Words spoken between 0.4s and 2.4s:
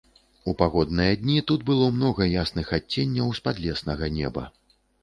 У пагодныя дні тут многа было